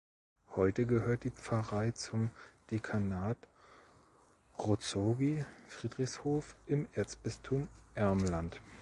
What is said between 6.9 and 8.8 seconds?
Erzbistum Ermland.